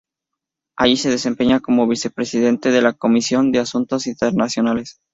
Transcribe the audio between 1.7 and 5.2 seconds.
vicepresidente de la comisión de asuntos internacionales.